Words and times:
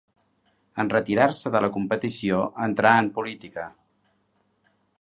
En 0.83 0.87
retirar-se 0.93 1.51
de 1.55 1.61
la 1.65 1.69
competició 1.75 2.39
entrà 2.69 2.95
en 3.03 3.11
política. 3.19 3.67